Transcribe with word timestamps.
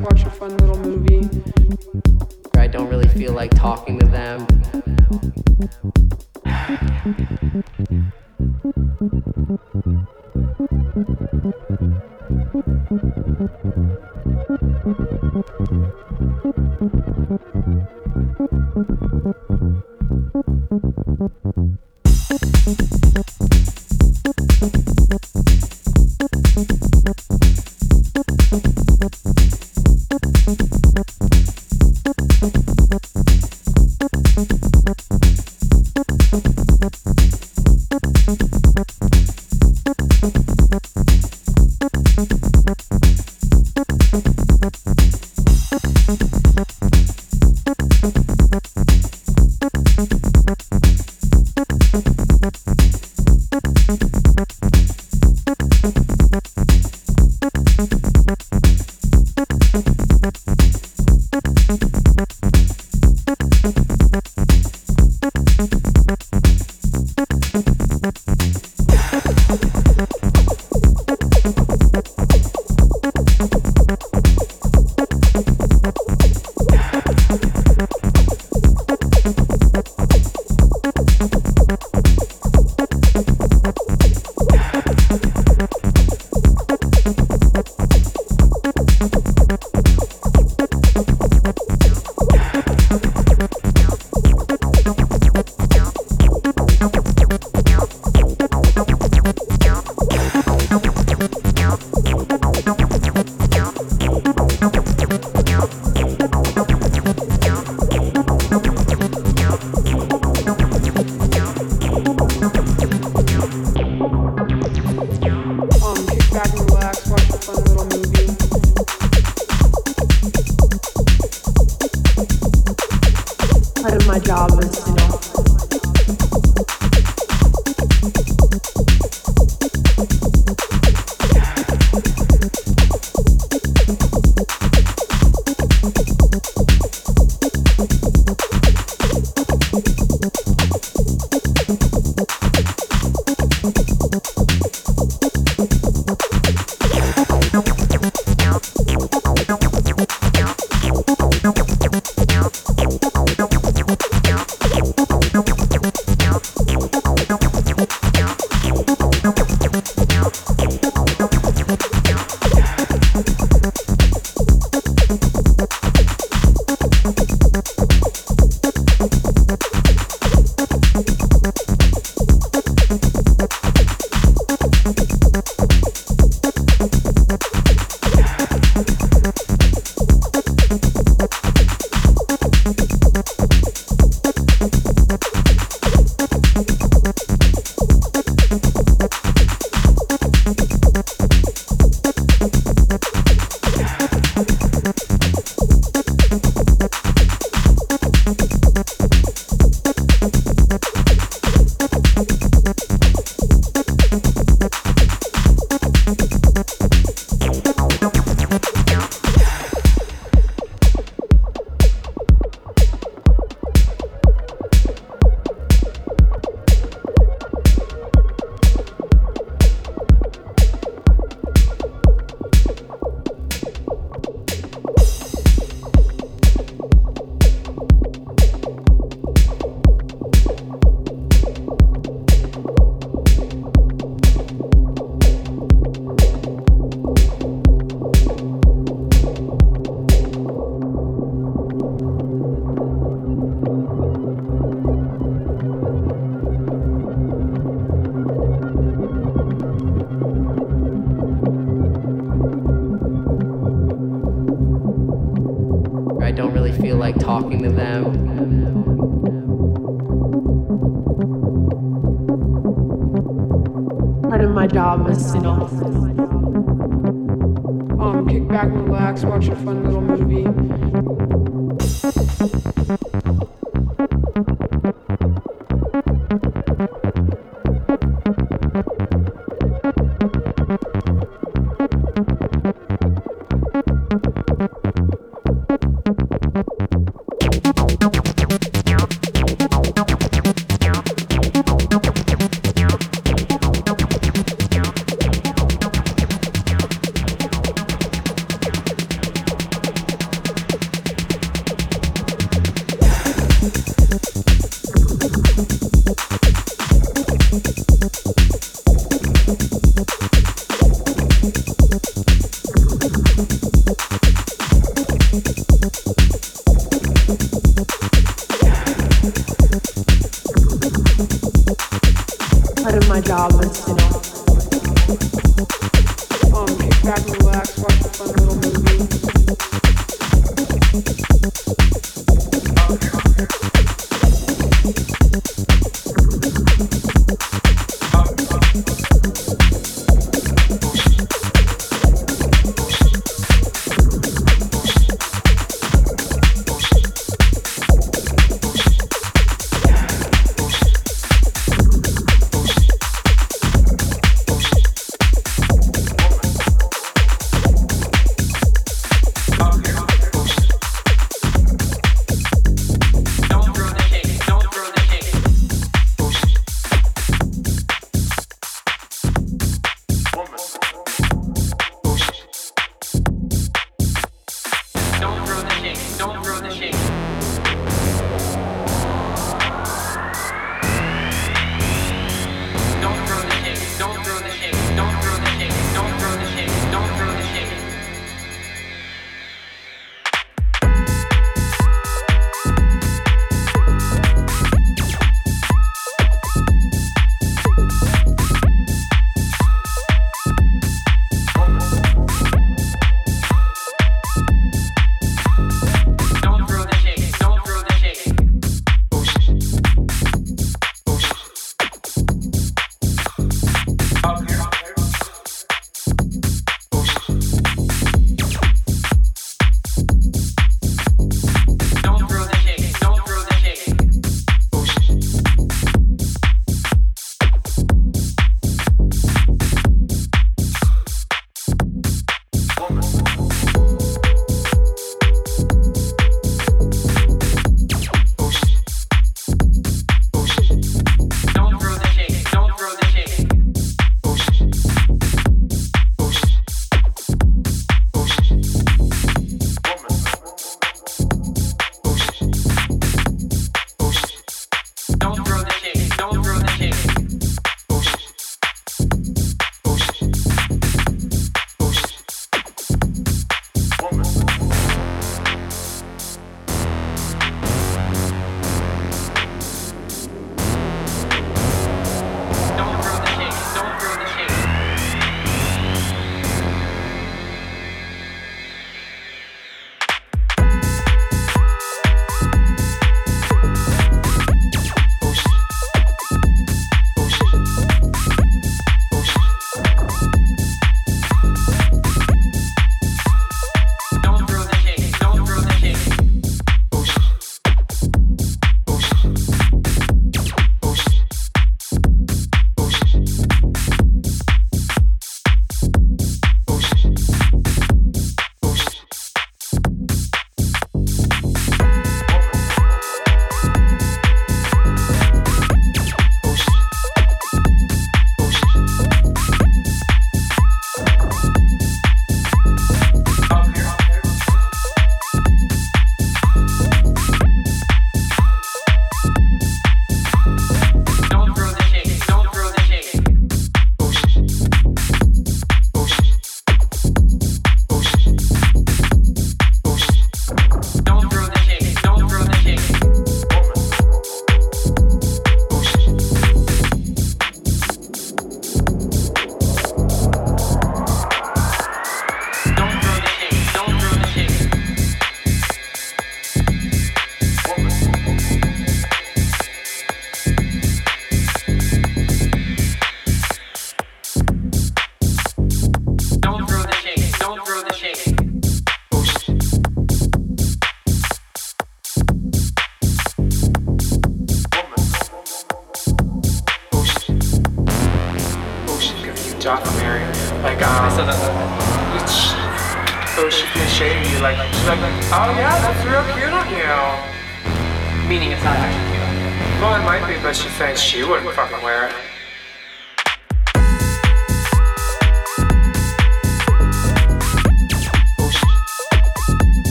like 0.00 0.08
talking 0.16 0.31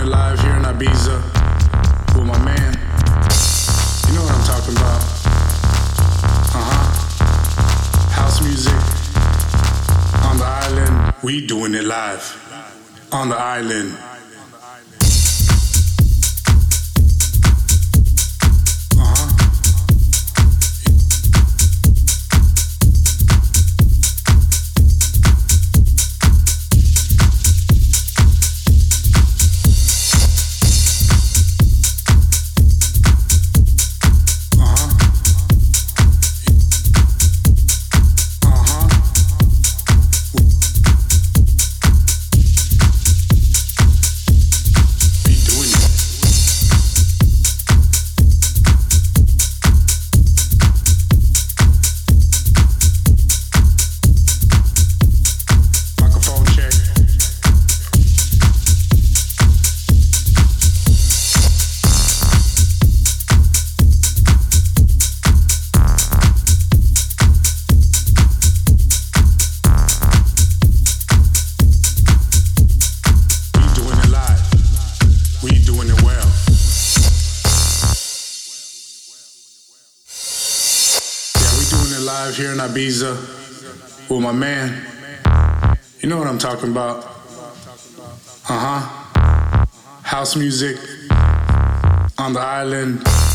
it 0.00 0.06
live 0.06 0.40
here 0.40 0.56
in 0.56 0.62
Ibiza 0.62 1.16
with 2.14 2.26
my 2.26 2.38
man. 2.44 2.72
You 4.06 4.14
know 4.14 4.22
what 4.22 4.32
I'm 4.32 4.44
talking 4.46 4.76
about. 4.76 5.02
Uh 6.54 6.64
huh. 6.70 8.10
House 8.10 8.40
music 8.42 8.72
on 10.24 10.38
the 10.38 10.44
island. 10.44 11.14
We 11.22 11.46
doing 11.46 11.74
it 11.74 11.84
live 11.84 12.24
on 13.12 13.28
the 13.28 13.36
island. 13.36 13.96
house 90.30 90.36
music 90.36 90.76
on 92.18 92.32
the 92.32 92.40
island. 92.40 93.29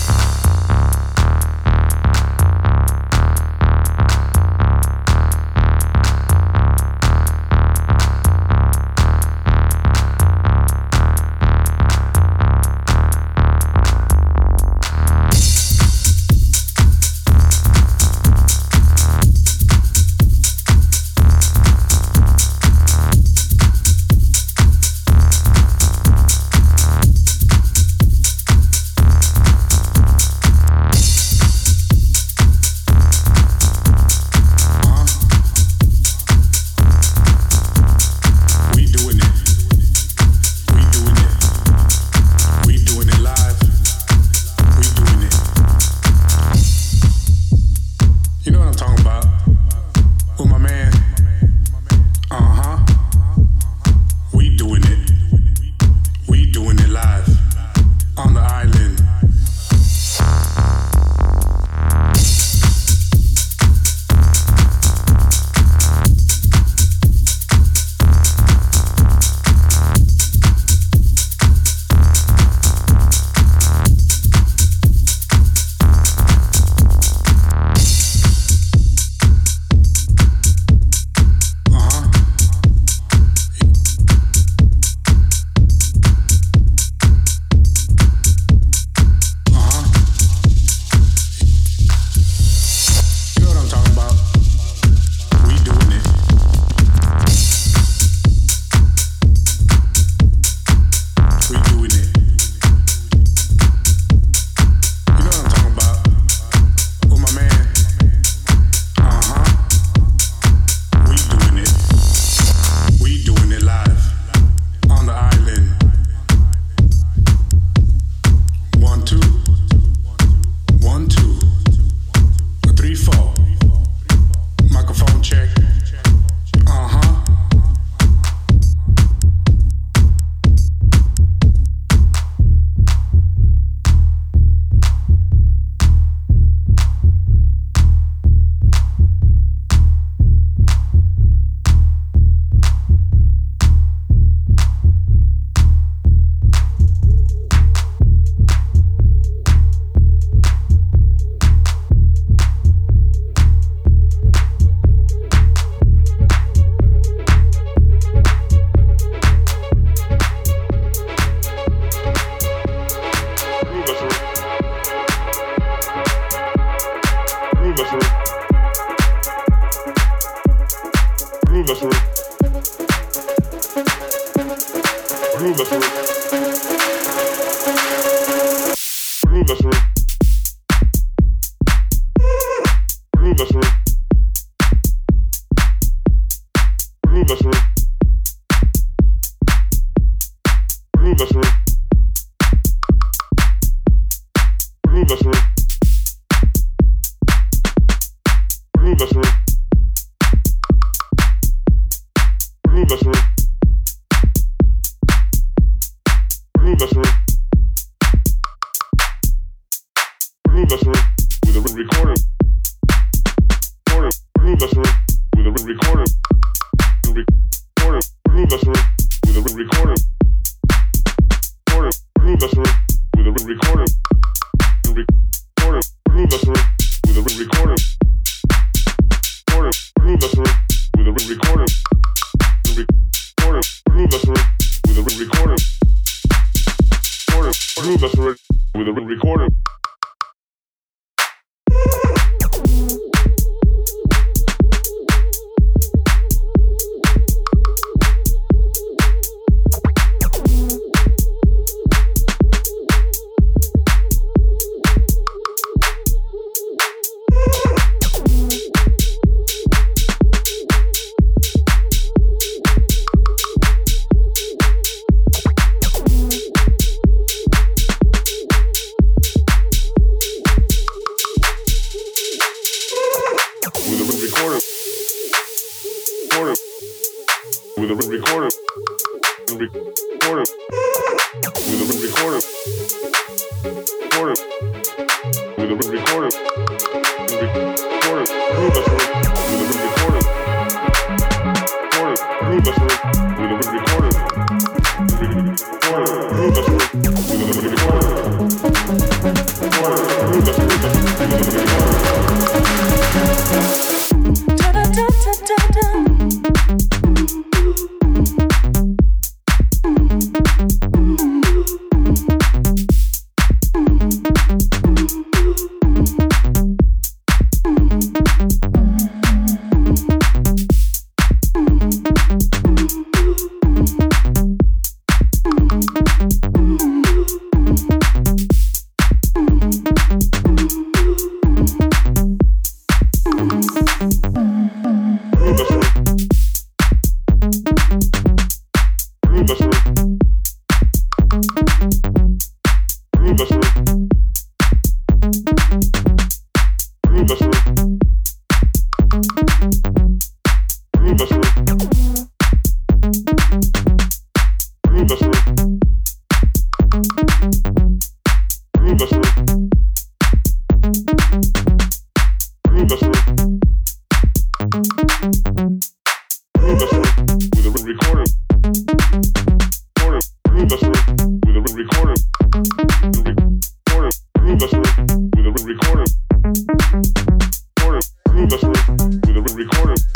been 379.46 379.56
recorded. 379.56 380.15